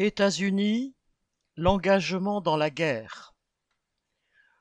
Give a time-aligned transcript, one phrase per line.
[0.00, 0.94] États-Unis,
[1.56, 3.34] l'engagement dans la guerre.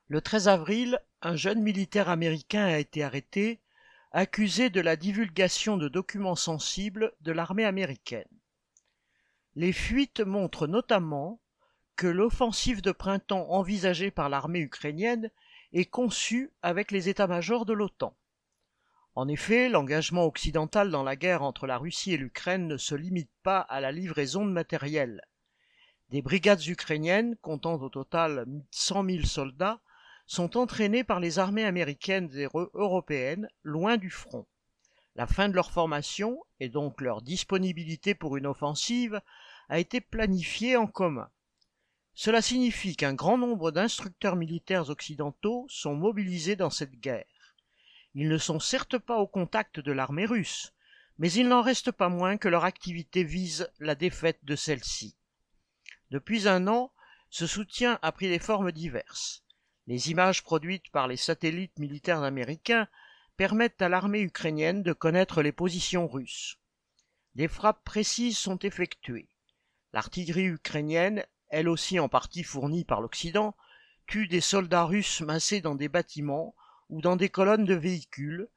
[0.08, 3.62] Le 13 avril, un jeune militaire américain a été arrêté,
[4.12, 8.28] accusé de la divulgation de documents sensibles de l'armée américaine.
[9.54, 11.40] Les fuites montrent notamment
[11.96, 15.29] que l'offensive de printemps envisagée par l'armée ukrainienne
[15.72, 18.17] est conçue avec les états-majors de l'OTAN.
[19.18, 23.32] En effet, l'engagement occidental dans la guerre entre la Russie et l'Ukraine ne se limite
[23.41, 25.23] pas à la livraison de matériel.
[26.09, 29.82] Des brigades ukrainiennes, comptant au total 100 000 soldats,
[30.27, 34.46] sont entraînées par les armées américaines et européennes loin du front.
[35.16, 39.20] La fin de leur formation, et donc leur disponibilité pour une offensive,
[39.68, 41.32] a été planifiée en commun.
[42.13, 47.26] Cela signifie qu'un grand nombre d'instructeurs militaires occidentaux sont mobilisés dans cette guerre.
[48.14, 50.74] Ils ne sont certes pas au contact de l'armée russe,
[51.18, 55.18] mais il n'en reste pas moins que leur activité vise la défaite de celle-ci.
[56.12, 56.92] Depuis un an,
[57.30, 59.44] ce soutien a pris des formes diverses.
[59.88, 62.88] Les images produites par les satellites militaires américains
[63.36, 66.58] permettent à l'armée ukrainienne de connaître les positions russes.
[67.36, 69.30] Des frappes précises sont effectuées.
[69.94, 73.55] L'artillerie ukrainienne, elle aussi en partie fournie par l'Occident,
[74.08, 76.55] tue des soldats russes massés dans des bâtiments
[76.89, 78.47] ou dans des colonnes de véhicules.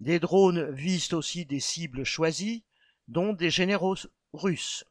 [0.00, 2.64] Des drones visent aussi des cibles choisies,
[3.08, 3.96] dont des généraux
[4.32, 4.84] russes.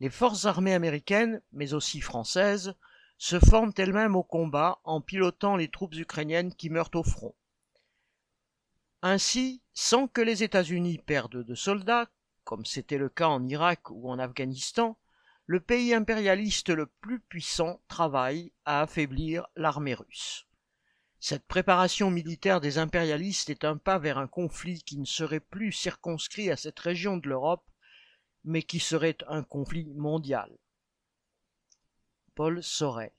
[0.00, 2.74] Les forces armées américaines, mais aussi françaises,
[3.18, 7.34] se forment elles-mêmes au combat en pilotant les troupes ukrainiennes qui meurent au front.
[9.02, 12.08] Ainsi, sans que les États-Unis perdent de soldats,
[12.44, 14.98] comme c'était le cas en Irak ou en Afghanistan,
[15.46, 20.46] le pays impérialiste le plus puissant travaille à affaiblir l'armée russe.
[21.24, 25.70] Cette préparation militaire des impérialistes est un pas vers un conflit qui ne serait plus
[25.70, 27.64] circonscrit à cette région de l'Europe,
[28.42, 30.58] mais qui serait un conflit mondial.
[32.34, 33.12] Paul Sorel